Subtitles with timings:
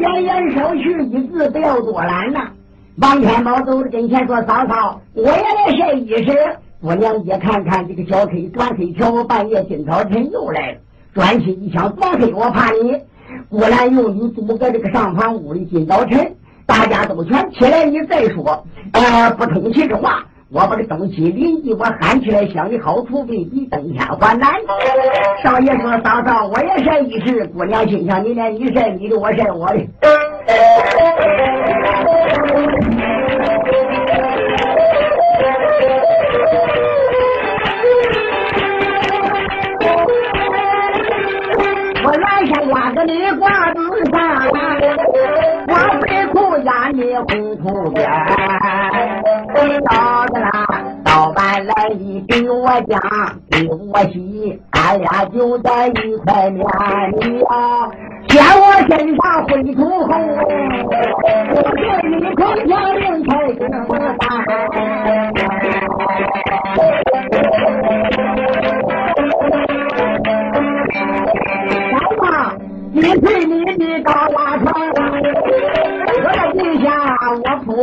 [0.00, 2.50] 圆言手续一字不要多拦呐。
[2.96, 5.00] 王天宝走到跟前说嫂嫂。
[5.14, 10.78] 我也来晒衣裳我娘也看看这个小黑短黑条半夜今早晨又来了。
[11.14, 12.98] 转去一枪短黑我怕你
[13.52, 16.34] 果然用你租个这个上房屋里，今早晨
[16.64, 20.24] 大家都全起来，你再说，呃，不通气的话。
[20.50, 24.54] 我把这东西邻居我喊起来，想你好处未必登天还难。
[25.44, 29.86] 少爷说：“嫂嫂，我也晒一时。”姑娘心想：“你连你晒你的，我晒我的。”
[43.04, 44.86] 你瓜子里挂子上，
[45.68, 45.72] 我
[46.02, 47.98] 背裤压你红裤边。
[49.90, 50.46] 嫂子啦，
[51.04, 53.00] 老板来一给我讲，
[53.50, 56.64] 给我洗，俺俩就在一块面
[57.18, 57.90] 你啊，
[58.28, 60.10] 见我身上灰土红，
[61.54, 63.90] 我这一口枪令才这么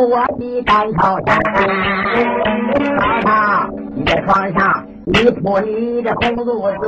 [0.07, 1.37] 我的干草衫。
[2.97, 3.29] 嫂嫂，
[3.95, 6.83] 你在床上，你铺你的红褥子，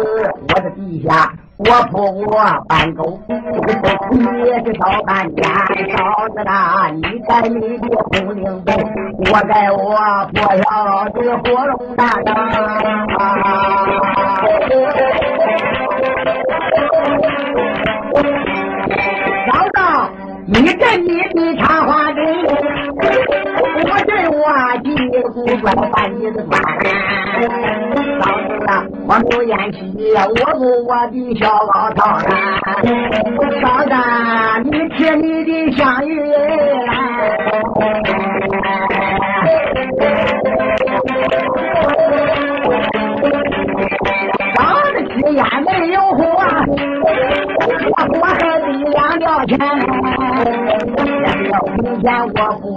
[0.49, 2.31] 我的地下我铺我
[2.67, 3.19] 板沟，
[4.11, 5.43] 你也是少半天。
[5.95, 8.73] 嫂子啦，你在你的红领被，
[9.31, 9.77] 我在我
[10.33, 12.27] 破晓的火龙大嫂
[19.73, 19.79] 嫂，
[20.47, 22.19] 你跟你的茶花针，
[25.23, 26.59] 我的古怪把你的关。
[28.21, 28.25] 嫂
[28.59, 28.65] 子，
[29.07, 29.77] 我没烟气，
[30.15, 30.19] 我
[30.57, 32.17] 不我的小老头儿。
[33.61, 33.93] 嫂子，
[34.65, 36.89] 你吃你的香芋来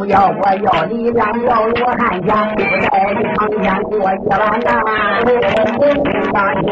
[0.07, 4.71] 要，我要你两条罗汉钱，不在你房间过一晚呐。
[6.33, 6.67] 当天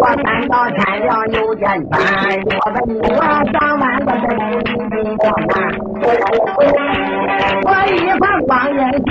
[0.00, 1.92] 我三到天亮又见烦，
[2.58, 3.20] 我问你我
[3.52, 4.28] 上万个真
[5.04, 5.52] 你光看，
[7.64, 9.10] 我一番光阴十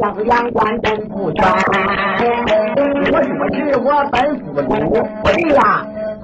[0.00, 1.44] 娘你张两官真不全。
[3.12, 3.22] 我说
[3.52, 4.66] 是我本府主，
[5.22, 5.60] 不对呀，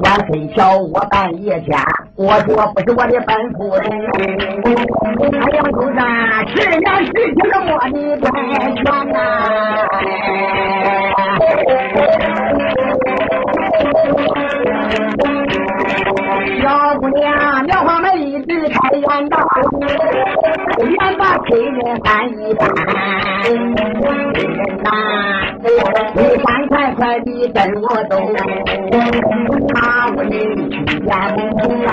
[0.02, 1.78] 钻黑条我半夜天，
[2.16, 3.84] 我说不是我的本府主。
[5.30, 6.00] 太阳头上
[6.48, 8.26] 十年十七个我的太
[8.72, 8.82] 全
[9.12, 9.16] 呐。
[18.96, 19.36] 一直开眼道，
[20.80, 22.62] 眼把黑人搬一番。
[23.44, 24.88] 黑人呐，
[26.14, 28.16] 你赶快快地跟我走，
[29.74, 30.32] 他屋里
[30.70, 31.85] 去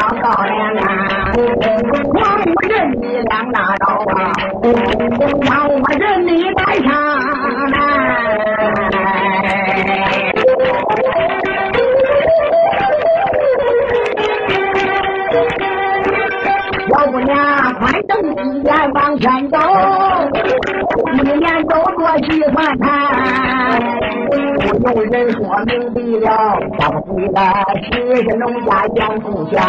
[27.83, 27.94] 是
[28.38, 29.62] 农家养不钱。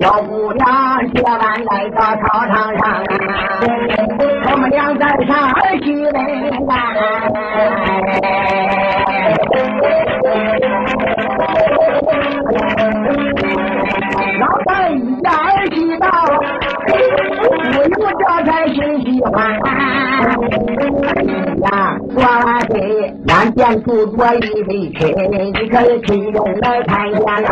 [0.00, 0.66] 小姑娘，
[1.14, 2.82] 接完来到操场上，
[4.50, 6.18] 我们俩在上儿去来。
[14.38, 16.06] 老三一家儿去到。
[17.74, 19.32] 我有这才心喜欢！
[23.62, 25.00] 这，俺便住着一位亲，
[25.54, 27.48] 你可以亲中来看见了。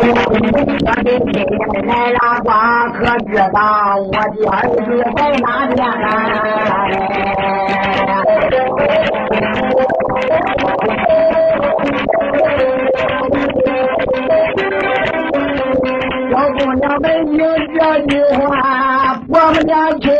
[0.00, 1.34] 我的亲
[1.72, 2.50] 人来了，光
[2.92, 2.98] 可
[3.28, 4.16] 知道我的
[4.50, 4.76] 儿子
[5.16, 5.78] 在哪边
[16.30, 17.38] 小姑娘们听
[17.78, 18.42] 这句话，
[19.28, 20.10] 我们俩亲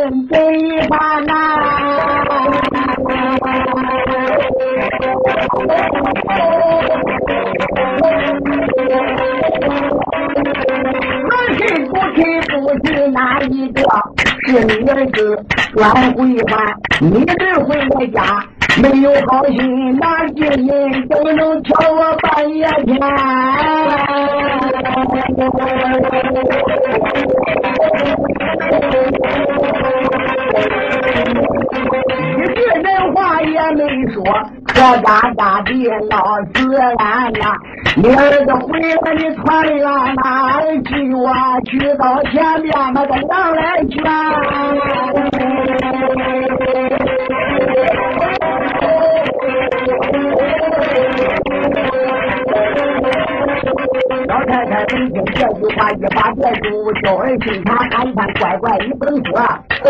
[5.65, 5.69] 我
[11.57, 12.19] 是不是
[12.59, 13.81] 不是那一个？
[14.45, 15.17] 是你儿子
[15.73, 16.53] 转回还，
[16.99, 18.43] 你儿回来家
[18.81, 22.99] 没有好心，哪几人都能瞧我半夜天。
[32.35, 33.81] 一句人话也没
[34.11, 34.23] 说，
[34.83, 35.07] 可家
[35.37, 35.71] 家的
[36.09, 36.13] 闹
[36.53, 37.55] 自然呐。
[37.95, 39.81] 你儿子回来，你团圆
[40.15, 41.31] 哪儿去我
[41.63, 44.03] 去到前面，那个娘来劝。
[54.27, 59.39] 老太太听听这句话，一把别住，叫儿心肠看一看，乖乖，你不能说。
[59.85, 59.89] 那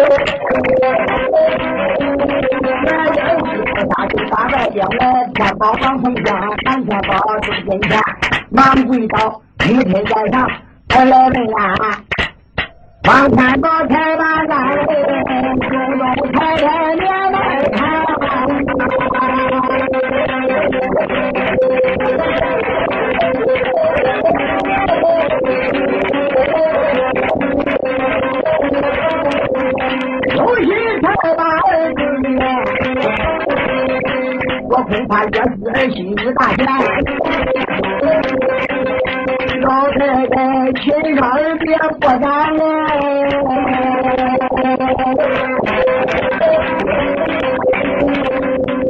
[3.14, 3.22] 人
[3.68, 5.02] 是大就大外边来，
[5.36, 6.28] 天宝王凤香，
[6.66, 7.12] 南天宝
[7.42, 8.00] 住金前，
[8.50, 10.36] 忙跪倒，母亲在上，
[10.96, 11.62] 儿来问安。
[13.08, 14.90] 王天宝才把俺兄
[16.00, 16.66] 东太太
[16.96, 17.38] 娘来
[17.72, 17.78] 看。
[31.04, 32.00] 有心才把儿子
[34.70, 36.66] 我恐怕也是儿心有大钱。
[39.62, 40.38] 老太太
[40.80, 40.82] 亲
[41.18, 41.68] 上儿别
[42.00, 42.22] 不敢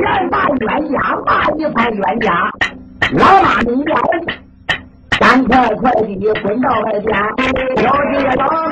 [0.04, 0.96] 来，把冤家
[1.26, 2.28] 骂一番冤家，
[3.14, 3.92] 老妈你来。
[5.20, 6.08] 赶快快地
[6.42, 7.12] 滚到外边，
[7.84, 8.63] 要是老妈老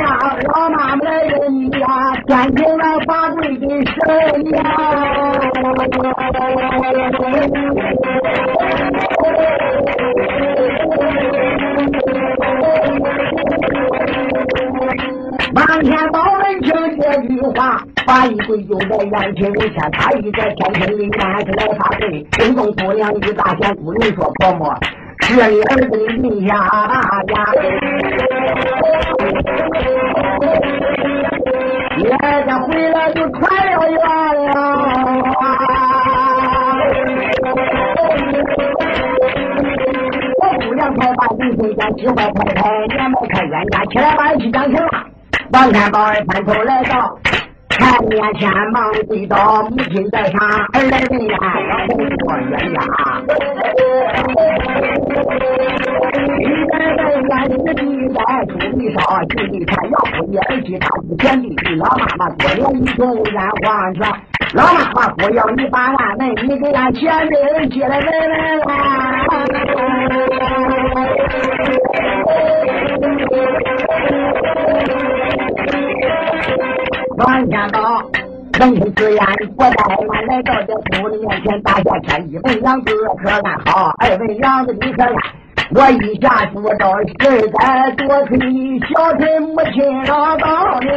[18.11, 24.77] 话，罚一跪就在眼前，见他一个天庭里面是来罚跪，心中姑娘一大仙姑娘说婆婆。
[25.21, 26.57] 是你儿子的名下呀，
[31.99, 34.51] 爷家回来就传了言了。
[40.37, 44.89] 我姑娘才把李凤家几坏太太，连忙开冤家，起来把一起讲清了。
[45.53, 47.20] 王天宝儿翻头来到。
[47.81, 50.39] 看面前忙跪倒，母亲在上，
[50.73, 51.35] 儿来问呀，
[51.67, 52.77] 老公说冤家。
[56.37, 58.99] 一代代冤子一代出的少，
[59.29, 61.45] 兄弟看要不你儿媳他不贤弟，
[61.77, 63.99] 老妈妈多年以前冤枉权，
[64.53, 68.31] 老妈妈不要你把俺们，你给俺前辈接来问问
[77.23, 78.01] 王天宝，
[78.59, 79.23] 闻听此言，
[79.55, 82.91] 我带俺来到这府里面前，大下天一问娘子
[83.23, 83.93] 可安好？
[83.99, 85.13] 二问娘子你可安？
[85.73, 87.13] 我一下说到实
[87.51, 88.39] 在多亏
[88.89, 90.89] 小臣母亲老高娘。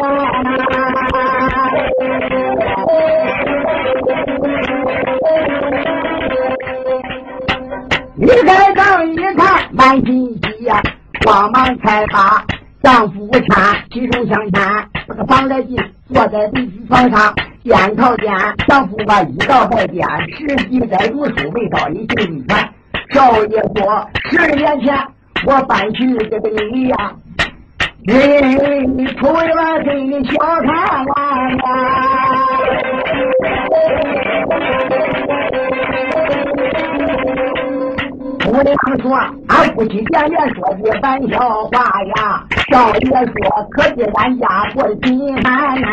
[8.17, 10.81] 你再等一看，满心喜呀，
[11.27, 12.43] 慌忙才把
[12.85, 14.63] 丈夫搀，其中相牵，
[15.09, 15.75] 这个房来进。
[16.13, 18.31] 坐在地子床上，眼朝见
[18.69, 22.69] 丈夫把一道拜见，实际在读书，没道理行一传。
[23.15, 24.95] 少爷说，十年前
[25.47, 27.13] 我搬去这个你呀，
[28.05, 31.11] 你出来给你小看姑
[38.63, 39.17] 娘说
[39.49, 41.39] ：“俺夫妻见面说句玩笑
[41.73, 43.15] 话呀。”少爷说
[43.71, 45.89] ：“可惜俺家过得贫寒呐？”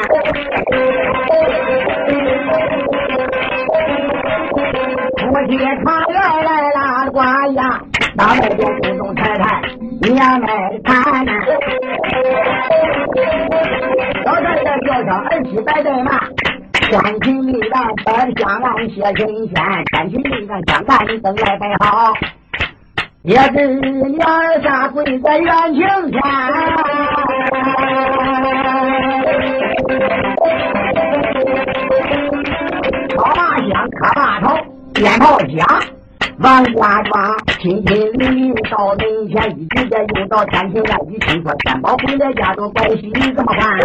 [5.18, 7.20] 夫妻茶园来拉呱
[7.54, 7.82] 呀，
[8.18, 9.62] 大外边公公太太
[10.02, 11.32] 娘来看呐。
[14.26, 16.20] 老太太叫上儿媳摆对嘛，
[16.74, 19.56] 天庭里让摆香案谢神仙，
[19.92, 22.14] 天庭里让香案灯来摆好。
[23.24, 25.80] 也是娘儿下跪在院庭
[26.12, 26.20] 前，
[33.10, 34.58] 敲马香，磕马头，
[34.96, 35.64] 鞭炮响，
[36.40, 43.78] 王家庄亲亲邻邻到门前，一直在又到天庭外，一听说天宝回来家中，怪喜怎么办？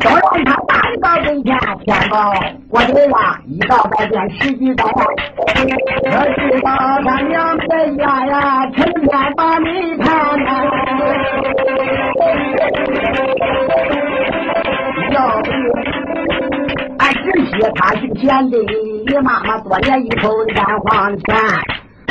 [0.00, 0.54] 都让他
[1.00, 2.32] 到跟前，天宝，
[2.70, 5.04] 我的娃一到白天十几刀啊！
[5.38, 5.46] 我
[6.34, 6.68] 知道
[7.04, 10.06] 他娘在家呀，成天把泪看。
[15.12, 15.50] 要不
[16.98, 21.20] 俺直亲他姓钱的，你妈妈多年以后染黄还钱？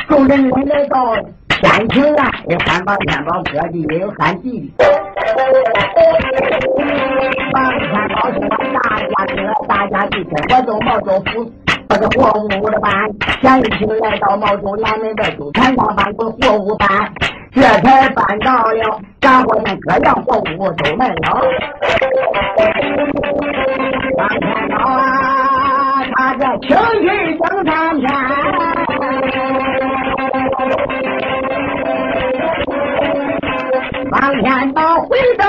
[0.08, 1.16] 众人来到
[1.50, 4.86] 天庭啊，有喊宝，天宝哥的，也有喊弟的。
[7.56, 7.94] 天
[8.50, 8.55] 宝。
[9.28, 11.52] 说大家哥，大家弟兄，我走毛州府。
[11.88, 12.92] 这个货物的班，
[13.42, 16.90] 前一天来到毛州南门的周船上办个货物班，
[17.54, 21.16] 这才办到了，咱伙们各样货物都卖了。
[24.18, 28.12] 王天宝啊，他这情绪正三天，
[34.12, 35.46] 王天宝回到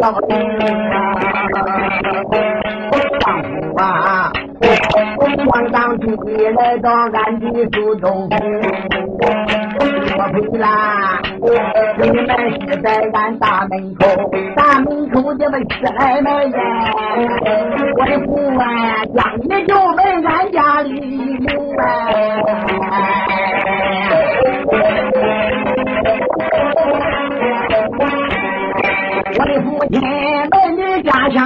[0.00, 0.96] 老弟啊，
[3.20, 4.32] 丈夫啊，
[5.46, 6.06] 王当主
[6.56, 8.26] 来到俺的苏州，
[10.16, 10.66] 我回来，
[12.00, 12.26] 你们
[12.66, 14.00] 是在俺大门口，
[14.56, 16.58] 大门口这么十来门人，
[17.98, 18.28] 我的父
[18.58, 18.64] 啊，
[19.14, 20.00] 将你就问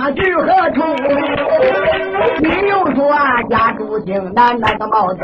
[0.04, 0.82] 家乡居何处？
[2.40, 3.08] 你又说
[3.48, 5.20] 家住京南那个毛州。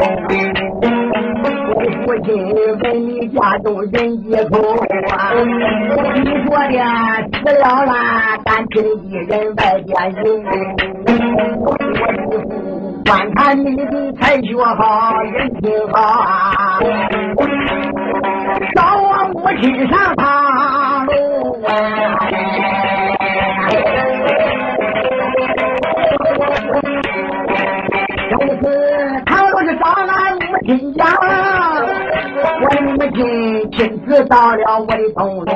[1.73, 4.59] 我的父亲问你家中人几口？
[6.15, 6.75] 你说的
[7.39, 10.25] 死了啦，单亲一人外边有。
[11.61, 11.83] 我的
[12.25, 12.31] 父
[13.05, 15.99] 观看你的才学好，人品好，
[18.75, 21.13] 找我母亲上堂喽
[21.67, 21.69] 啊！
[34.25, 35.53] 到了我的东楼，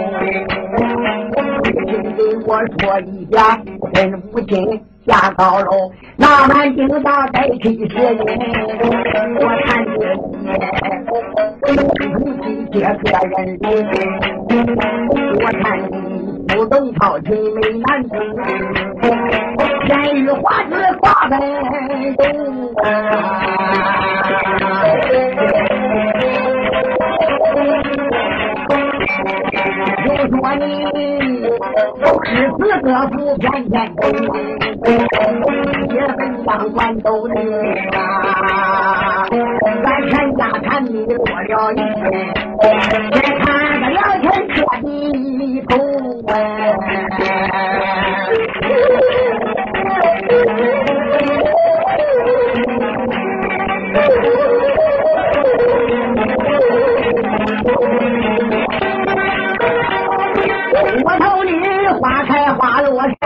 [1.35, 3.59] 母亲对我说一下，
[3.93, 8.19] 跟母亲下高楼，那晚听到在七十人，
[9.37, 9.95] 我看你，
[11.61, 11.69] 母
[12.43, 13.35] 亲接客人，
[15.41, 15.93] 我看你
[16.49, 18.13] 不懂操琴没难度，
[19.89, 21.33] 言语花枝挂在
[22.17, 22.25] 东
[30.29, 30.65] 说你
[32.25, 34.03] 诗词歌赋篇篇都
[35.91, 37.37] 写本相关都灵
[37.93, 39.27] 啊！
[39.83, 42.03] 咱全家看你多了一天，
[43.13, 43.45] 再看
[43.81, 44.83] 个两天彻底
[45.69, 45.73] 头
[46.23, 46.29] 我
[62.05, 63.17] 花开花落谁，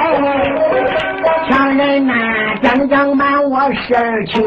[1.50, 2.14] 强人呐，
[2.62, 4.40] 将将满我十二秋。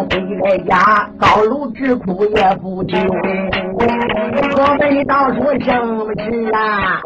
[0.00, 2.96] 大舅母回来家，高楼直哭也不休。
[4.56, 7.00] 我们到处什么事啊？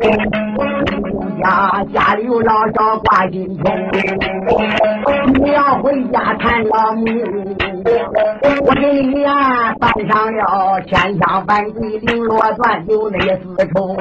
[1.42, 3.72] 家家里有老少挂金钟，
[5.34, 7.04] 你要回家谈老母。
[8.66, 13.96] 我给你呀办上了千香万桂绫罗缎有那丝绸，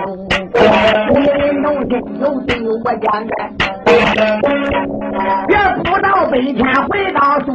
[1.14, 3.32] 你人农心有对我讲的，
[5.48, 7.52] 别不到北天回到苏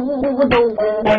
[0.49, 1.13] 州呀。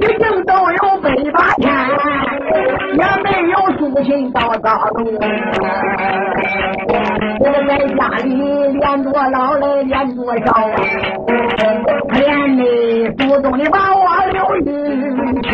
[0.00, 1.72] 一定都有百八天。
[4.02, 5.04] 人到高楼，
[7.44, 8.28] 我在家里
[8.78, 10.48] 连着老来连着少，
[12.08, 12.62] 可怜的
[13.16, 14.60] 祖宗的把我留一
[15.42, 15.50] 秋。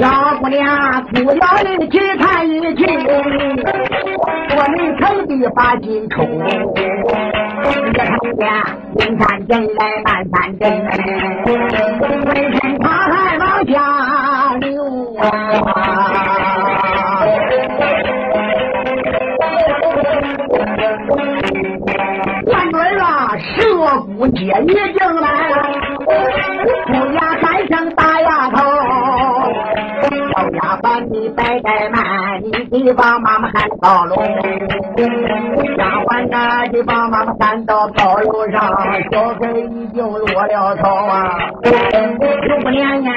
[0.00, 0.02] 小
[0.40, 2.84] 姑娘哭了的去看一去，
[4.66, 6.26] 我们城的把金抽，一
[7.92, 8.00] 看
[8.38, 8.40] 见
[8.96, 10.62] 阴山阵来半山阵，
[12.00, 12.02] 浑
[12.50, 13.74] 身大汗往下
[14.54, 14.64] 流
[15.18, 15.22] 啊！
[22.46, 23.52] 万准啊，蛇
[24.16, 25.28] 骨姐你进来，
[26.86, 28.56] 出牙喊声大丫头。
[30.10, 30.10] 小
[30.50, 32.03] 丫鬟你别怠慢，
[32.82, 34.16] 你把妈妈喊到楼。
[34.16, 38.60] 丫鬟呐，就把妈妈喊到高楼上，
[39.12, 41.38] 小孩已经落了头啊。
[41.62, 41.70] 姑
[42.70, 43.12] 娘呀，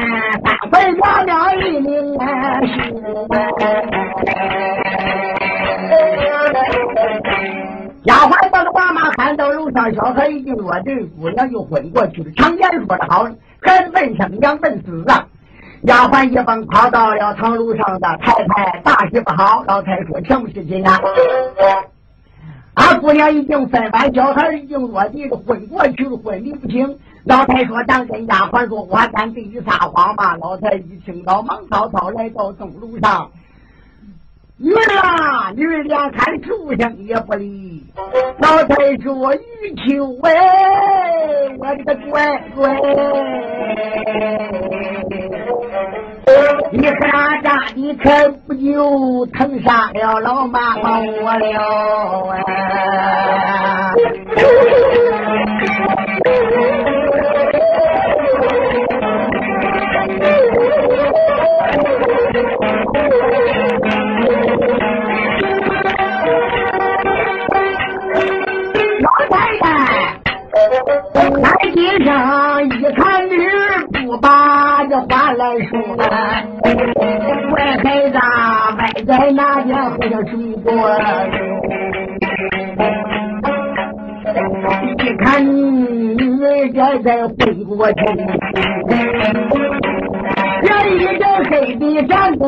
[0.72, 2.26] 三回娘了一名啊，
[8.04, 12.30] 丫鬟把妈妈喊到楼上，小孩已经落地，姑娘就昏过去了。
[12.36, 13.24] 常言说的好，
[13.62, 15.26] 孩子问生，娘问死啊。
[15.88, 19.64] 丫鬟一蹦跑到了堂楼上的太太，大事不好！
[19.66, 21.00] 老太说：“什么事情啊？”
[22.76, 27.00] 俺姑娘已经分完，小孩已经落地，昏过去了，昏迷不清。
[27.24, 33.32] 老太说：“咱跟丫鬟说，我敢对你撒谎吗？”老太一听到，忙滔滔来到东楼上。
[34.58, 37.67] 女儿啊，女儿连看书生也不理。
[38.40, 40.32] 老太说：“玉秋哎，
[41.58, 42.16] 我的个乖
[42.56, 42.58] 乖，
[46.72, 48.06] 你咋咋的可
[48.46, 52.38] 不就疼杀了老妈妈我了啊？”
[71.44, 78.18] 台阶上一看女儿不把这话来说，乖孩子
[78.78, 80.32] 歪在那边好像水
[80.64, 80.68] 果，
[84.98, 85.56] 一看女
[86.44, 87.36] 儿这在回
[87.66, 87.98] 过去，
[90.64, 90.68] 人
[91.00, 92.46] 一个黑的站过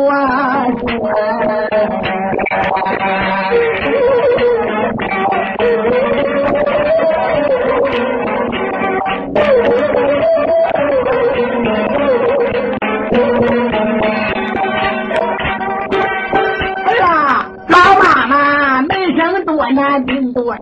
[16.86, 20.62] 哎呀，老妈妈没生多难病多人，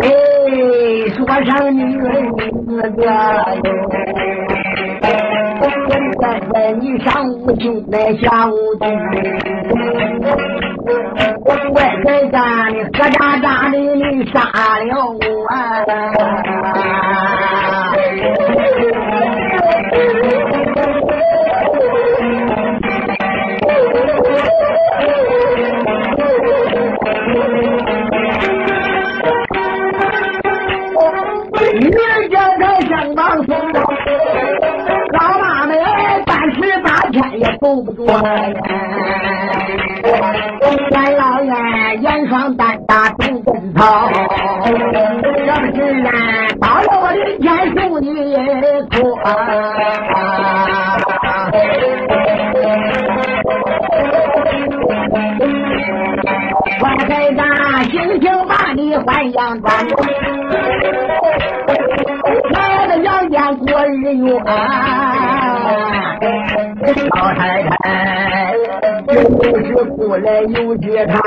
[0.00, 0.06] 哎，
[1.16, 3.02] 说上女儿你哥哥
[5.88, 5.92] 现
[6.52, 8.82] 在你上午进来下午去。
[11.46, 14.38] 我在家里喝渣渣的，你杀
[14.78, 15.18] 了我！
[37.14, 38.04] 天也够不着。
[40.90, 44.10] 元老院严霜单打种根草，
[44.66, 45.46] 这
[45.76, 46.10] 是啊，
[46.60, 47.46] 到了我的天
[47.76, 48.06] 受你
[48.90, 48.94] 苦。
[56.80, 57.40] 我孩子，
[57.92, 59.72] 星星把你换阳光，
[62.50, 62.56] 来
[62.88, 64.28] 到阳间过日月。
[67.14, 68.54] 老太太。
[69.06, 71.20] 就是哭来有去看，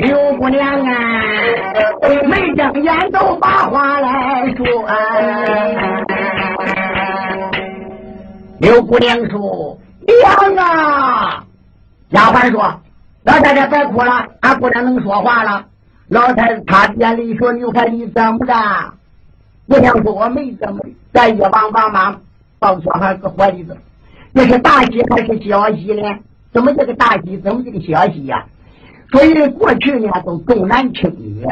[0.00, 0.92] 刘姑娘啊，
[2.26, 4.64] 没睁眼都把话来说。
[8.58, 11.44] 刘姑娘说：“娘啊！”
[12.10, 12.80] 丫鬟说
[13.24, 15.64] ：“老太太别哭了，俺姑娘能说话了。”
[16.08, 18.54] 老太太眼里说：“刘孩你怎么着？”
[19.68, 22.20] 姑娘说：“我没怎么的，咱一帮帮忙，
[22.64, 23.74] 抱小孩搁怀里头。”
[24.32, 26.08] 这是大喜还是小喜呢？
[26.52, 27.36] 怎么这个大喜？
[27.38, 28.44] 怎么这个小喜呀？
[29.12, 31.46] 所以过去呢都重男轻女，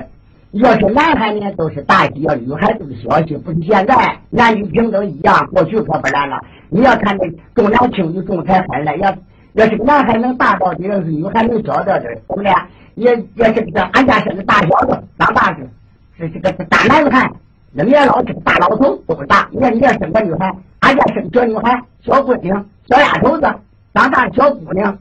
[0.53, 3.37] 要是男孩呢，都是大喜；要女孩都是小喜。
[3.37, 6.40] 不是现在男女平等一样，过去可不然了。
[6.70, 9.14] 你要看那重男轻女重财分了，要
[9.53, 12.51] 要是个男孩能大到底，要是女孩能小到底，对不对？
[12.94, 15.68] 也也是个俺家生个大小子，长大是
[16.18, 17.31] 是这个大男孩，
[17.74, 19.48] 那年老大老头，都是大。
[19.50, 23.42] 你看你要生个女孩，俺家生小女孩、小姑娘、小丫头子，
[23.94, 24.98] 长大小姑娘、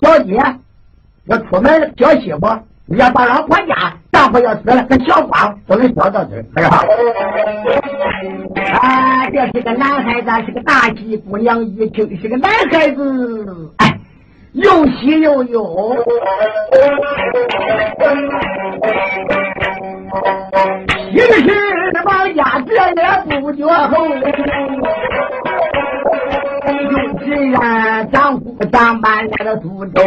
[0.00, 0.42] 小姐，
[1.26, 2.48] 要出门小媳妇。
[2.86, 6.84] 你要到老婆家，丈夫要死了，跟小光都能小到嘴，是吧？
[8.80, 14.00] 啊，这是个男孩子，是个大喜姑娘，一听是个男孩子，哎，
[14.54, 15.94] 又喜又忧。
[21.12, 21.50] 于是
[22.04, 24.06] 王家这也不绝后，
[26.88, 30.00] 又是让丈夫上班来到苏州。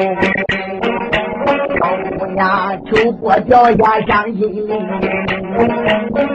[1.75, 1.81] 小
[2.17, 4.69] 姑娘秋波脚下上心里，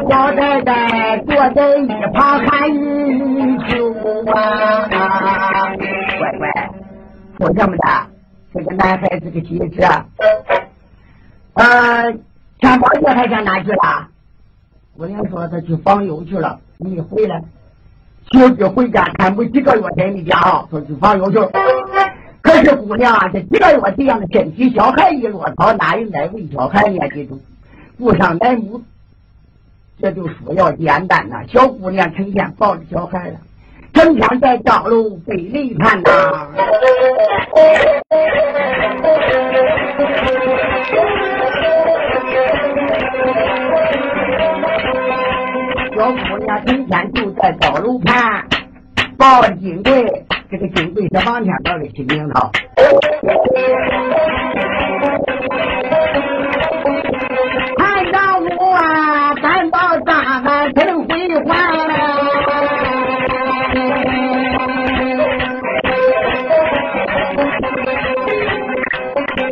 [0.09, 3.95] 老太太坐在一旁看雨秋
[4.31, 4.35] 啊。
[6.19, 6.45] 乖乖，
[7.39, 7.83] 说什么的？
[8.53, 9.81] 这个男孩子的机智。
[11.55, 12.13] 呃，
[12.61, 14.09] 钱宝爷还上哪去了？
[14.99, 17.41] 姑娘说他去访友去了，没回来。
[18.33, 21.49] 小姐回家看不几个月在你家啊，说去访友去了。
[22.43, 26.99] 可是姑娘啊，这几个月这样的身体，小孩一落草，哪有奶喂小孩呢？
[27.15, 27.39] 这种
[27.97, 28.83] 顾上奶母，
[30.03, 31.45] 这就说要简单呐。
[31.49, 33.37] 小姑娘成天抱着小孩了，
[33.93, 36.11] 整天在道路北里看呐。
[46.99, 48.45] 娘整天就在道路看，
[49.17, 50.25] 抱着金柜。
[50.51, 52.51] 这个金贵是王天宝的亲名头，
[57.77, 61.55] 看到我啊，赶到大汉城回还。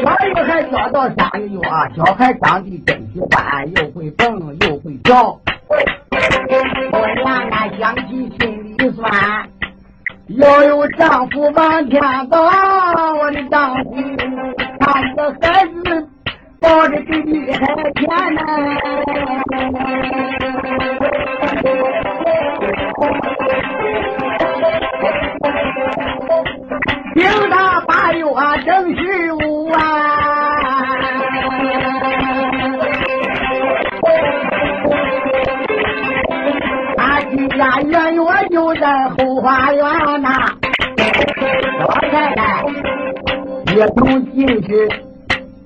[0.03, 1.61] 小女孩教到三个月，
[1.95, 5.39] 小孩长得真喜欢，又会蹦又会跳，
[10.47, 12.45] 要有丈夫往天高，
[13.19, 13.91] 我的丈夫
[14.79, 16.09] 看着孩子
[16.61, 17.59] 抱着弟弟还
[17.95, 18.41] 甜呢。
[27.15, 28.23] 听他八月
[28.65, 29.79] 正十五啊，
[36.97, 37.21] 他
[37.57, 39.85] 家远远就在后花园。
[43.77, 44.89] 也不进去，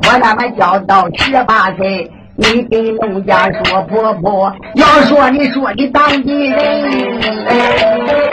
[0.03, 6.59] 我那么小到十八岁，你给农家说婆婆，要说你说你当地人，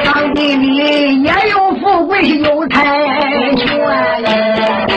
[0.04, 2.84] 当地里也有富贵有财
[3.56, 4.89] 权。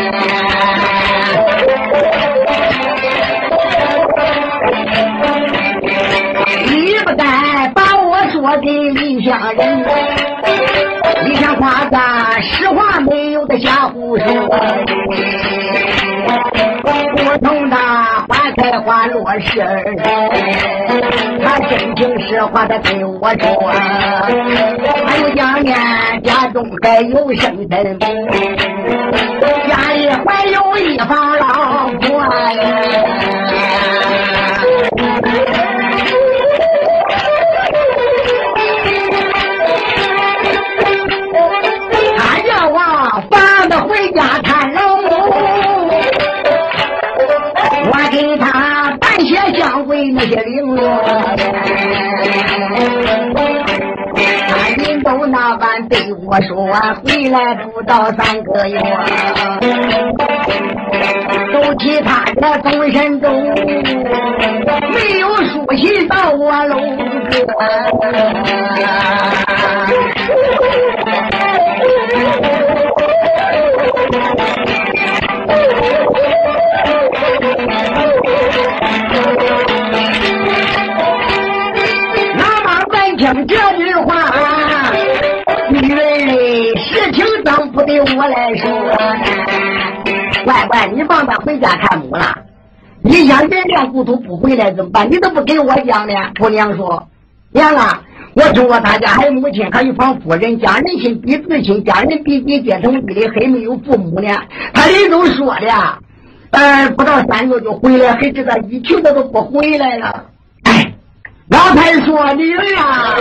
[7.15, 9.85] 该把我说给李乡人，
[11.25, 14.25] 李乡话咱实话没有的瞎胡说。
[17.15, 17.75] 不同的
[18.27, 19.63] 花开花落时，
[21.43, 23.71] 他真情实话的对我说，
[25.07, 25.75] 还有家面
[26.23, 27.99] 家中还有生身，
[29.67, 32.23] 家里还有一房老婆
[34.95, 35.72] 他
[49.93, 50.81] 为那些零落。
[54.49, 56.65] 他人都那般对我说，
[57.05, 58.79] 回来不到三个月，
[61.53, 63.31] 都其他的终身中
[64.93, 66.75] 没有书信到我楼
[93.93, 95.07] 想人家骨头不回来怎么办？
[95.11, 96.13] 你都不给我讲呢？
[96.39, 97.07] 姑娘说
[97.53, 98.01] ：“娘啊，
[98.33, 104.35] 我听说他家还有母亲，还有房夫人，家人亲比自亲，家人比比结成弟的，还没有父母呢。
[104.73, 105.99] 他人都说了，
[106.51, 110.25] 呃，不到三个就回来，还知道一去他都不回来了。
[110.63, 110.93] 哎，
[111.49, 113.15] 老太说女儿啊，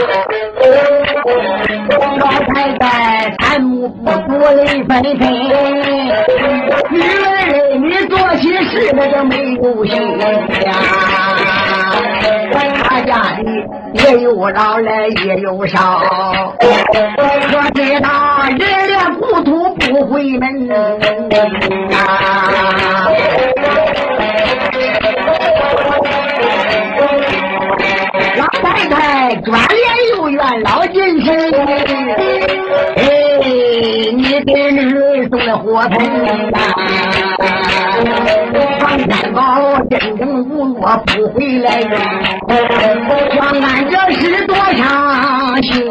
[2.18, 5.32] 老太太三目不足泪纷纷，
[6.90, 7.61] 女儿
[7.92, 10.72] 你做起事来就没有心呀。
[12.84, 13.44] 他家里
[13.92, 16.00] 也有老来也有少，
[16.58, 16.64] 可
[17.74, 18.08] 知道
[18.48, 20.74] 人连故土不回门啊。
[28.38, 29.80] 老太太转脸
[30.16, 31.28] 又怨老进神，
[32.96, 33.00] 哎，
[34.16, 34.78] 你给女
[35.32, 35.56] 送了？
[35.56, 36.58] 火盆呐，
[38.80, 41.88] 黄天宝真正无落不回来呀，
[43.32, 45.88] 想俺这是多伤心。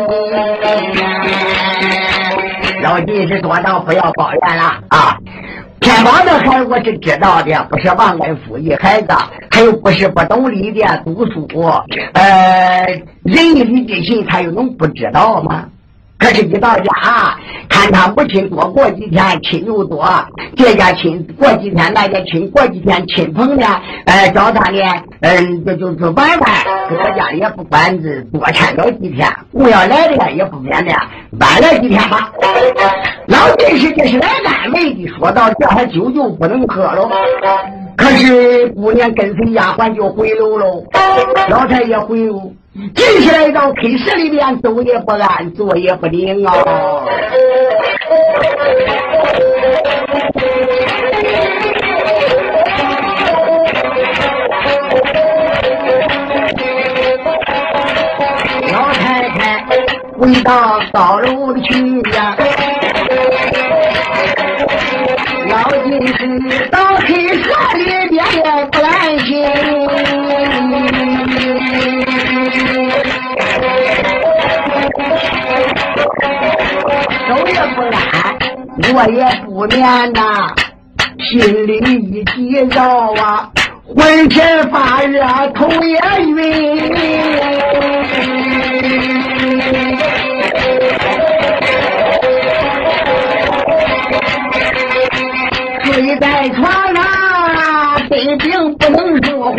[2.83, 4.63] 老弟是多道：“不要抱怨了？
[4.89, 5.17] 啊。”
[5.81, 9.07] 天宝的孩我是知道的，不是忘恩负义孩子，
[9.49, 11.47] 他又不是不懂礼的读书，
[12.13, 12.85] 呃，
[13.23, 15.65] 仁义礼智信，他又能不知道吗？
[16.21, 17.35] 可是，一到家，
[17.67, 20.07] 看他母亲多过几天亲又多，
[20.55, 23.65] 这家亲过几天，那家亲过几天，亲朋呢，
[24.05, 24.79] 呃，找他呢，
[25.21, 26.51] 嗯，就就就玩玩，
[26.87, 30.93] 搁家里也不管是多缠着几天，我要来的也不免的
[31.39, 32.31] 晚来几天吧。
[33.25, 37.09] 老进士这是来安慰的，说到这还酒就不能喝了。
[37.97, 40.83] 可是姑娘跟随丫鬟就回楼喽，
[41.49, 42.53] 老太爷回屋。
[42.95, 46.53] 进起来到 K 室里边，走也不安，坐也不宁啊。
[58.71, 59.65] 老太太
[60.17, 62.37] 回到高楼里去呀，
[65.51, 66.19] 老进士
[66.69, 67.43] 到 K 室
[67.75, 69.27] 里边也不安心。
[77.27, 77.99] 手也不安，
[78.93, 79.79] 我也不眠
[80.13, 80.53] 呐，
[81.19, 81.31] 心
[81.67, 82.81] 里一急躁
[83.15, 83.49] 啊，
[83.93, 85.21] 浑身发热，
[85.53, 87.40] 头也晕。
[96.21, 99.57] 在床上，根本不能说话。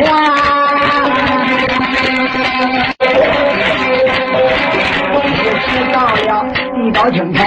[5.67, 6.47] 知道了，
[6.77, 7.45] 地道清晨，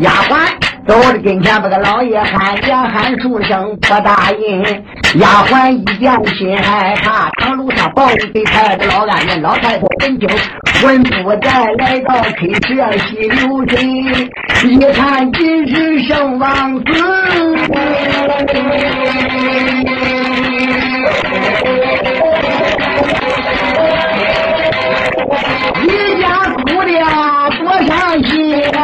[0.00, 0.36] 丫鬟
[0.86, 4.62] 走到跟前，把个老爷喊，也喊出声不答应。
[5.14, 10.28] 丫鬟一见心害怕，堂楼上抱一给太太老安人，老太太闻听，
[10.82, 14.28] 魂不在，来到 K 舍洗流水，
[14.68, 16.92] 一看今日生王子。
[25.84, 26.26] 一家
[26.66, 28.78] 姑娘多伤心啊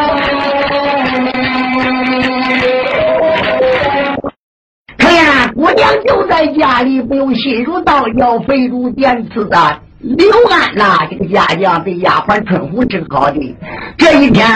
[5.75, 9.59] 娘就在家里，不用心如刀绞，肺如电刺的。
[10.01, 13.57] 刘安呐，这个家将被丫鬟春虎治好的。
[13.97, 14.47] 这一天，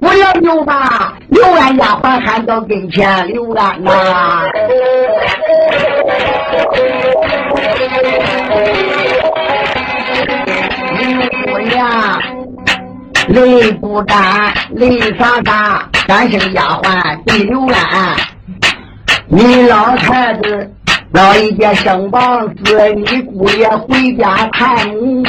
[0.00, 4.44] 我娘就把刘安丫鬟喊到跟前，刘安呐。
[11.46, 12.20] 姑娘，
[13.28, 18.14] 泪不干，泪洒洒，三声丫鬟对刘安，
[19.32, 20.68] 你老太子
[21.12, 25.22] 老一家生王子，你姑爷回家看你，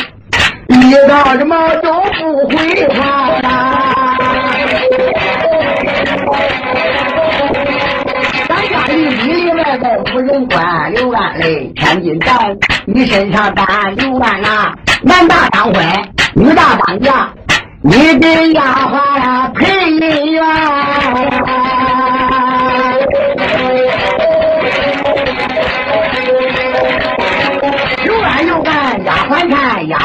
[0.69, 3.29] 遇到什么都不回话。
[8.49, 14.73] 咱家里里里外外无人管，刘安嘞，千金担你身上担，刘安呐。
[15.03, 15.85] 男大当婚，
[16.33, 17.29] 女大当嫁，
[17.83, 21.80] 你给丫鬟配姻缘。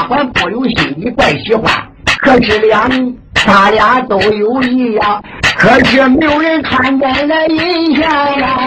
[0.06, 1.72] 看，丫鬟不留心，你怪喜欢。
[2.20, 2.88] 可是两
[3.34, 5.20] 他俩都有意呀，
[5.58, 8.58] 可是没有人看见那印象啊。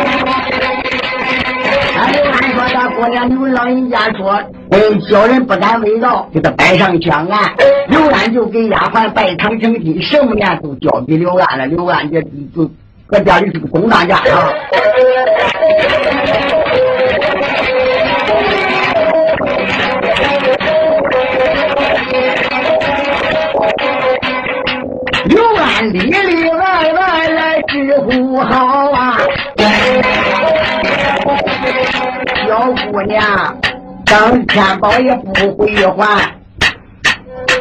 [2.12, 4.32] 刘安说：“他过年，你们老人家说，
[4.71, 7.52] 哎，小人不敢违绕，给他摆上香案。
[7.89, 11.65] 刘安就给丫鬟拜堂成亲，什么年都交给刘安了。
[11.65, 12.69] 刘安这就
[13.08, 14.54] 搁家里是个公当家啊。
[25.29, 29.17] 刘安里里外外来直呼好啊。”
[32.47, 33.55] 小姑娘，
[34.05, 36.33] 当天宝也不回还，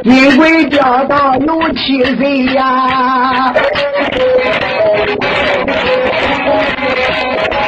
[0.02, 3.52] 金贵钓到有七岁呀，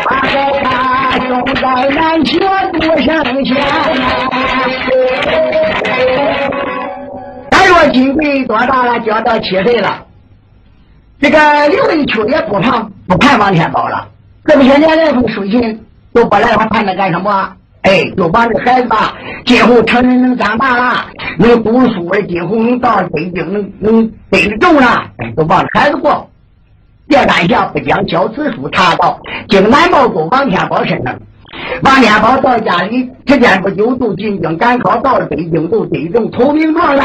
[0.04, 0.16] 把
[0.62, 2.38] 他送在南桥
[2.72, 3.54] 多生钱。
[7.80, 9.00] 他说金贵多大了？
[9.00, 10.04] 交到七岁了。
[11.18, 14.06] 这个刘一秋也不怕，不盼王天宝了。
[14.44, 15.86] 这不些年来封书信。
[16.12, 17.52] 都不来，还盼他干什么？
[17.82, 19.14] 哎，就把这孩子吧，
[19.46, 21.06] 今后成人能长大了，
[21.38, 25.04] 能读书了，今后能到北京，能能得中了，
[25.36, 26.28] 都望着孩子过。
[27.06, 31.16] 别担心，不讲教子书，查到经南报走王天宝身上。
[31.84, 37.04] 王天宝到家里，时间不久就进京赶考，到了北京都得中头名状了。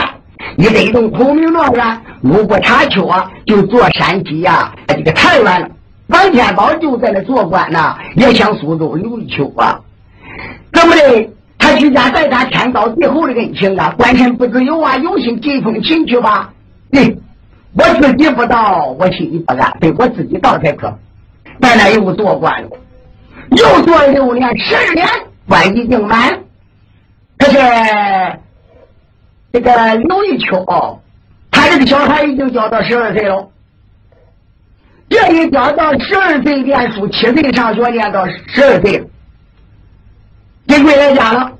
[0.58, 5.70] 一得中头名状元，路过茶丘啊，就坐山鸡呀，这个太原了。
[6.08, 9.80] 王天宝就在那做官呢，也想苏州刘一秋啊，
[10.72, 11.30] 怎么的？
[11.58, 16.54] 他居家待他天高地厚的恩情啊，官身不自由啊，有心寄封情去吧？
[16.92, 17.18] 对，
[17.74, 20.94] 我自己不到，我心里不安，对我自己到才可。
[21.62, 22.70] 在那又做官了，
[23.52, 25.08] 又做六年、十二年，
[25.48, 26.38] 官已经满。
[27.40, 27.58] 可是
[29.56, 30.66] 这个刘一秋，
[31.50, 33.50] 他这个小孩已经教到十二岁了。
[35.08, 39.02] 这一教到十二岁念书，七岁上学，念到十二岁，
[40.68, 41.54] 金贵来家了，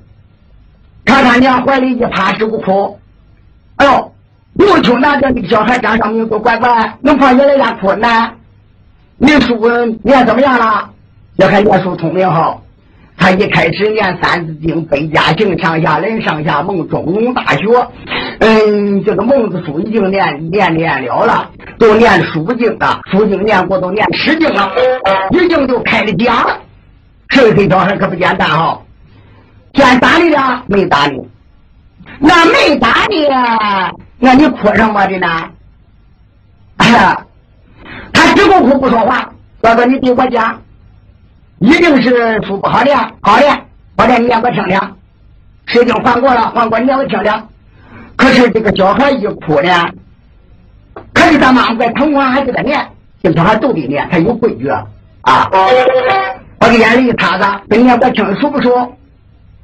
[1.06, 3.00] 看他娘怀里一趴，是不哭。
[3.76, 4.12] 哎呦，
[4.52, 8.30] 刘秋拿着那个小孩张上明说：“乖乖，能放爷来家哭呢？
[9.16, 9.56] 你书
[10.02, 10.90] 念怎么样了？
[11.38, 12.62] 小孩念书聪明好。”
[13.18, 17.88] 他一开始念《三字经》，百家姓上下人上下孟中庸大学，
[18.40, 24.70] 嗯，这个蒙字书已经念念念了了，都念书经了，书经念过都念诗经了，
[25.30, 26.60] 已经就开了讲了。
[27.28, 28.80] 这个小孩可不简单哈，
[29.74, 31.26] 先打你了没打你？
[32.20, 33.26] 那没打你，
[34.18, 35.50] 那你哭什么的呢？
[38.12, 39.28] 他只顾哭不说话，
[39.60, 40.60] 哥哥你对我讲。
[41.58, 43.58] 一定是书不好练，好练，
[43.96, 44.78] 好练你念个听听。
[45.66, 47.32] 时经换过了，换过念个听听。
[48.14, 49.70] 可是这个小孩一哭呢，
[51.14, 52.78] 可是他妈在城关还给他念，
[53.22, 54.86] 这小孩都得念，他有规矩啊。
[56.60, 58.92] 我给眼里一擦子，你念个听，熟不熟？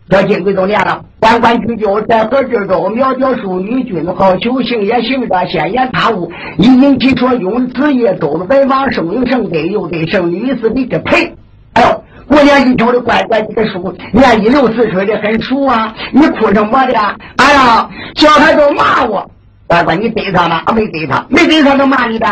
[0.09, 1.05] 这金贵都念了。
[1.21, 2.91] 关关雎鸠，在河之洲。
[2.91, 4.63] 窈窕淑女，君好逑。
[4.67, 6.31] 行也行者，先言他物。
[6.59, 11.35] 一因其说，用子业，周了文王，圣名圣德，又得圣女子比之配。
[11.75, 15.95] 哎呦，姑娘一瞅这乖乖你个书，念一六四水的很熟啊！
[16.13, 16.99] 你哭什么的？
[17.37, 19.31] 哎呀，小孩都骂我，
[19.67, 20.63] 乖乖你怼他吗？
[20.75, 22.27] 没怼他，没怼他都骂你的。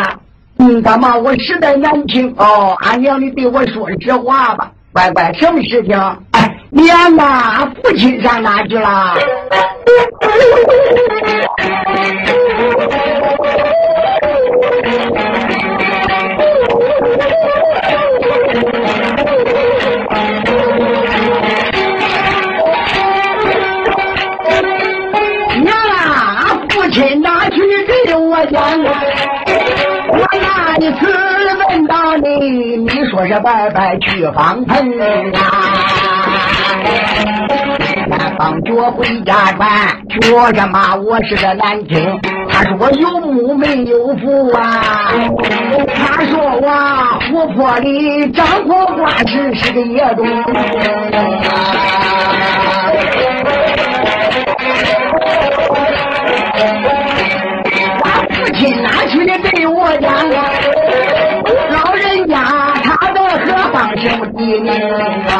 [0.59, 2.75] 嗯，他骂我实在难听哦。
[2.81, 5.97] 俺娘，你对我说实话吧，乖乖，什么事情？
[6.31, 9.15] 哎，娘啊，父亲上哪去了？
[33.21, 34.97] 说是拜拜去方盆
[38.07, 39.69] 南方脚回家转，
[40.09, 42.19] 脚着骂我是个难听。
[42.49, 45.13] 他说我有木没有福啊，
[45.93, 46.71] 他说我
[47.29, 50.25] 湖泊里张火挂石是个野种。
[58.03, 60.09] 我父亲拿去的对我讲，
[64.01, 64.71] 何方什么地名
[65.27, 65.35] 啊？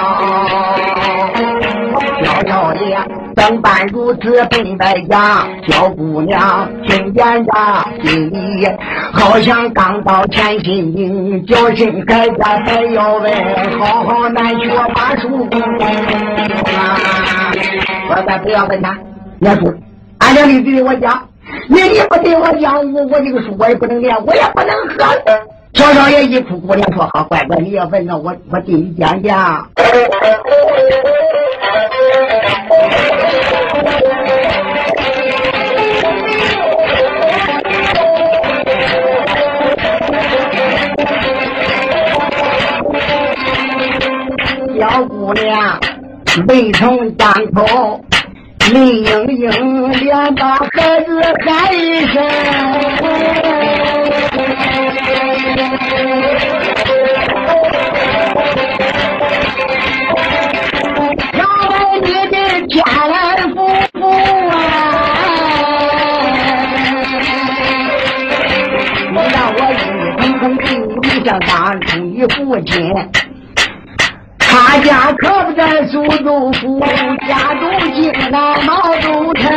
[2.23, 2.97] 小少爷
[3.35, 5.47] 怎办如此笨白讲？
[5.67, 7.51] 小姑娘听见着，
[8.03, 8.67] 心里
[9.11, 13.33] 好像刚到前心营，叫声改家还要问，
[13.79, 15.47] 好好难学把书！
[18.09, 18.95] 我再不要问他，
[19.39, 19.73] 你说，
[20.19, 21.27] 按照你对我讲，
[21.67, 24.95] 你你不对我讲，我我这个书我也不能念，我也不能喝。
[25.73, 29.67] 小少爷一哭，姑娘说好，乖乖，你要问了，我我给你讲讲。
[44.79, 45.79] 小姑娘
[46.47, 48.03] 未曾张口，
[48.69, 50.65] 泪盈盈，连把孩
[51.01, 51.09] 子
[51.45, 52.13] 喊一声。
[61.33, 61.71] 要问
[62.03, 62.35] 你的
[62.67, 63.15] 天恩
[63.53, 63.57] 夫
[63.93, 63.99] 妇
[64.49, 64.53] 啊，
[69.11, 69.75] 你让我一
[70.19, 70.65] 声声对
[71.01, 71.49] 你像当
[71.81, 72.71] 初你父亲。
[74.51, 76.79] 他家可不在苏州府，
[77.25, 77.61] 家住
[77.95, 79.49] 济南毛都城。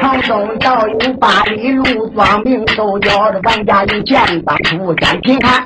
[0.00, 0.86] 城东道。
[0.88, 5.64] 有八里路，庄名都叫着王家有钱，当初三贫寒。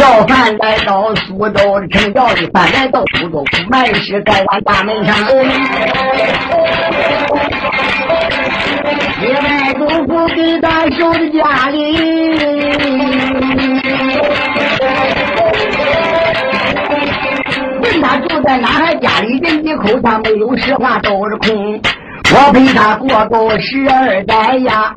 [0.00, 5.14] 要饭来到苏州城，要的饭来到苏州府，埋尸在俺大门上。
[9.20, 11.76] 一外祖父给他守在家里，
[17.80, 21.80] 问他住在哪，家里人一口他没有实话，都是空。
[22.30, 24.94] 我陪他过够十二载呀，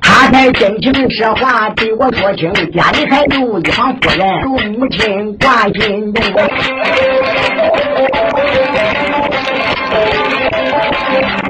[0.00, 6.22] 他才真情实话对我说清，家里还有一房夫人，有母亲挂心中。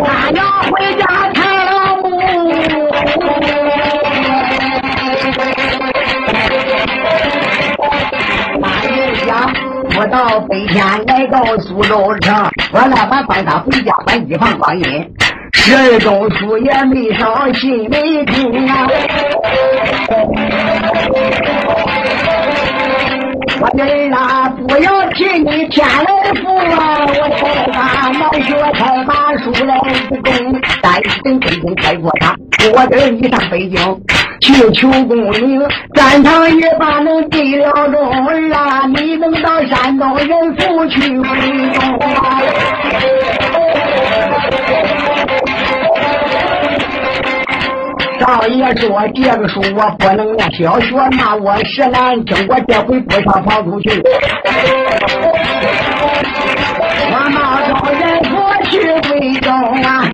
[0.05, 0.45] 他娘
[9.97, 14.82] 我到北天来到苏州城，我来把帮他回家把一房光阴，
[15.53, 18.88] 十二中书也没少，心没听啊。
[23.61, 26.05] 我的人呐，不要替你天来
[26.42, 27.07] 福啊！
[27.07, 27.42] 我才
[27.72, 29.78] 把毛学才把书来
[30.09, 32.34] 不公，但是等真正开过他，
[32.74, 33.78] 我这人一上北京
[34.40, 35.62] 去求功名，
[35.94, 38.86] 战场一把能得了中儿啊！
[38.88, 41.28] 你能到山东人府去归
[41.74, 42.42] 宗啊！
[48.27, 54.03] 少爷说这个书我不能念，小学骂我是难听，我这回不想跑出去。
[57.11, 58.31] 我冒充人府
[58.64, 58.79] 去
[59.11, 60.09] 贵州啊！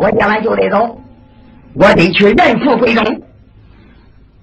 [0.00, 0.98] 我今晚就得走，
[1.74, 3.22] 我得去人府归宗。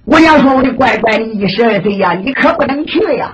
[0.05, 3.33] 我娘说：“我的乖乖，你一十二岁呀，你可不能去呀！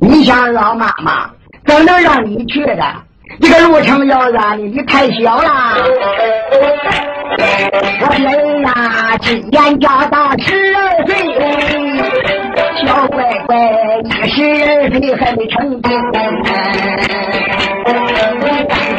[0.00, 1.30] 你想老妈妈
[1.64, 2.82] 怎能让你去的？
[3.40, 5.76] 这个路程遥远的，你太小了。”
[7.98, 11.16] 我人呐，今年长到十二岁，
[12.86, 13.56] 小乖乖
[14.04, 15.90] 一十二岁还没成亲。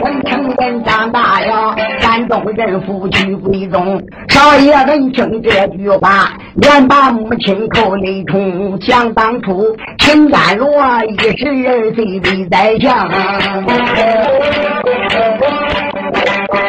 [0.04, 4.02] 等成人长大了，山东人夫去归宗。
[4.30, 8.80] 少爷闻听这句话，连把母亲口内冲。
[8.82, 10.68] 想当初，秦甘罗
[11.06, 13.10] 一十二岁为宰相。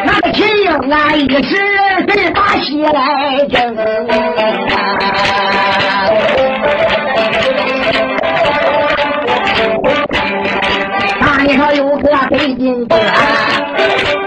[0.07, 3.77] 那个秦英啊，一十二岁把戏来争。
[11.49, 12.95] 那里头有个北京哥，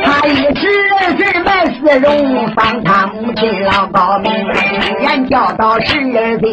[0.03, 0.67] 他一十
[0.97, 4.31] 二岁卖丝绒，帮他母亲老保命，
[4.99, 6.51] 年教到十二岁。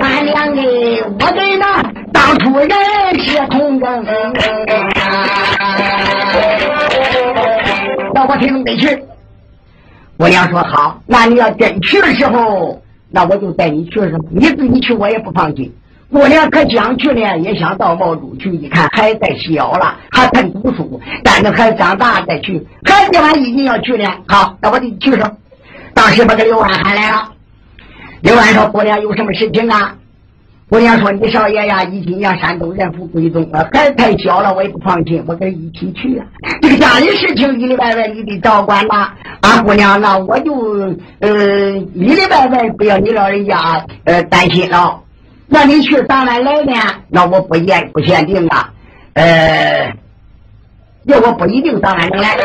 [0.00, 0.62] 俺娘的，
[1.18, 2.68] 我跟那当初人
[3.20, 4.04] 是同根。
[8.12, 9.02] 那我听得去，
[10.18, 15.72] 我娘说好，那你要真去的时候，那我就带你去是你自己去我也不放心。
[16.12, 22.64] 姑娘可想去呢，也想到茂州去，一看孩子太小了，还肯读书，但等孩子长大再去。
[22.84, 25.36] 孩子完一定要去呢，好，那我得去上。
[25.94, 27.32] 当时把这刘安喊来了，
[28.20, 29.96] 刘安说：“姑娘有什么事情啊？”
[30.68, 36.26] 姑娘说：“你少爷呀，已经让山东人府归宗了，孩子太小了，我也不放心，我跟一起去啊。
[36.62, 39.12] 这个家里事情里里外外你得照管呐。
[39.40, 40.54] 啊，姑娘，那我就
[41.20, 41.30] 呃
[41.94, 45.00] 里里外外不要你老人家呃担心了。
[45.48, 46.72] 那你去当然来呢？
[47.08, 48.72] 那我不限不限定啊。
[49.14, 49.92] 呃，
[51.04, 52.36] 要我不一定当然能来。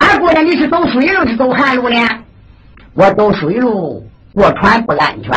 [0.00, 1.98] 俺，姑娘，你是走水路是走旱路呢？
[2.94, 5.32] 我走水路，过船不安全。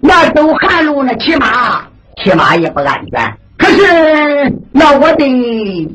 [0.00, 1.14] 那走旱路呢？
[1.16, 1.82] 骑马，
[2.22, 3.36] 骑马也不安全。
[3.56, 5.88] 可是那我得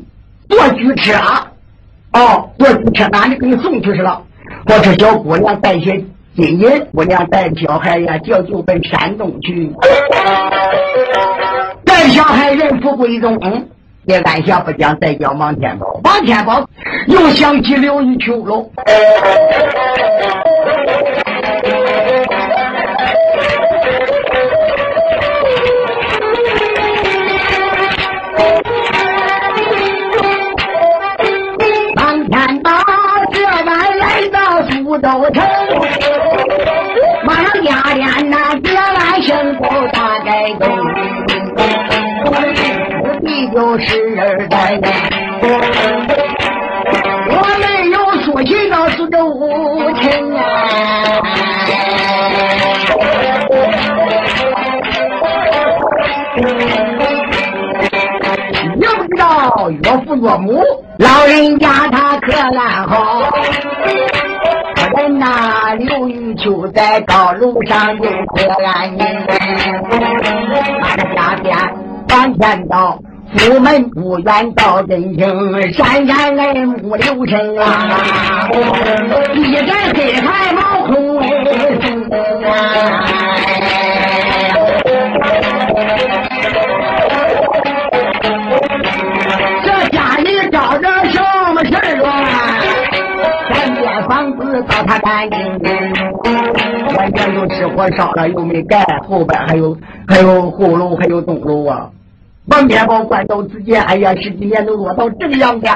[0.48, 1.12] 坐举车，
[2.12, 4.20] 哦，坐举车，哪里给你送去是了？
[4.66, 6.04] 或者小姑娘带些
[6.36, 9.70] 今夜我娘带小孩呀，就就奔山东去，
[11.84, 13.36] 带小孩人不归中。
[13.42, 13.68] 嗯，
[14.04, 16.00] 也按下不讲，再叫王天宝。
[16.04, 16.64] 王天宝
[17.08, 18.70] 又想起刘玉秋喽。
[66.80, 69.04] 在高楼上有可安宁。
[70.80, 71.54] 俺家店
[72.08, 72.98] 往前道，
[73.36, 78.48] 府门不远到人行，山山来木留声啊，
[79.34, 81.22] 一阵黑海冒空啊。
[89.62, 91.20] 这家里找着什
[91.52, 92.10] 么事儿啊？
[94.08, 95.40] 房子倒塌干净，
[97.80, 99.74] 火烧了，又没盖，后边还有
[100.06, 101.88] 还有后楼，还有东楼啊！
[102.48, 105.66] 王天宝关到之间，哎呀，十几年都落到这个样子，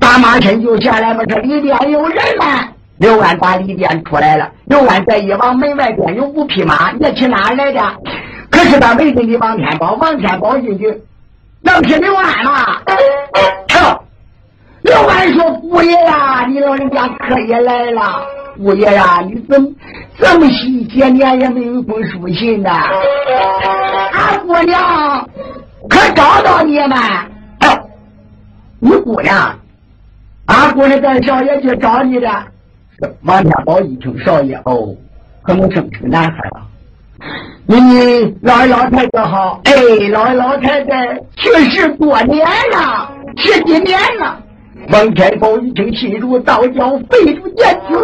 [0.00, 2.68] 大马身就下来嘛，这里边有人吗？
[2.96, 7.80] 刘安把里边出来了，刘安在一往门外边有五匹马，你去哪来的？
[8.50, 11.02] 可是他没进的王天宝，王天宝进去，
[11.62, 12.80] 能是刘安吗？
[13.68, 14.07] 刘
[15.18, 18.24] 俺说：“姑爷呀，你老人家可也来了。
[18.56, 19.68] 姑爷呀，你怎么
[20.16, 22.70] 这么些年也没有封书信呢？
[24.12, 25.28] 俺姑娘
[25.88, 26.92] 可找到你们？
[27.58, 27.82] 哎，
[28.78, 29.58] 你姑娘，
[30.46, 32.28] 俺姑娘带少爷去找你的。
[33.22, 34.94] 王天宝一听，少爷哦，
[35.42, 36.62] 可能生出男孩了。
[37.66, 39.72] 你老爷老太太好，哎，
[40.12, 44.38] 老爷老太太去世多年了，十几年了。”
[44.90, 47.98] 王天宝已经，心如刀绞，肺如剑酒。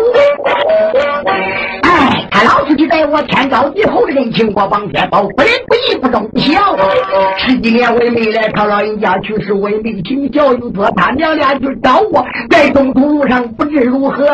[1.83, 6.77] 哎，他老书记在我天高地厚的人情，我王天宝不仁不义不忠不孝。
[7.39, 14.27] 十几年我也没来，他老人家去世，我也没请教，又说他娘俩去找我，在东土路上不知如何。